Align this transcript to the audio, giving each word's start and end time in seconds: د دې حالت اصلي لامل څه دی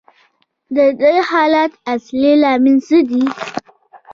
د 0.75 0.77
دې 1.01 1.15
حالت 1.29 1.71
اصلي 1.93 2.33
لامل 2.41 2.77
څه 2.87 2.97
دی 3.09 3.23